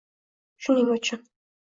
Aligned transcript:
Shuning 0.67 0.89
uchun 0.95 1.21